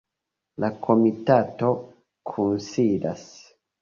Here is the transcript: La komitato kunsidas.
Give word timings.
La 0.63 0.69
komitato 0.87 1.69
kunsidas. 2.31 3.27